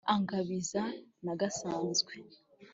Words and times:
angabiza 0.13 0.81
nagasanzwe 1.23 2.13